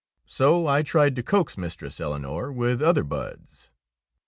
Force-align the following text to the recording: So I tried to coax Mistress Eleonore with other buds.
So 0.25 0.65
I 0.65 0.81
tried 0.81 1.15
to 1.15 1.21
coax 1.21 1.59
Mistress 1.59 1.99
Eleonore 1.99 2.51
with 2.51 2.81
other 2.81 3.03
buds. 3.03 3.69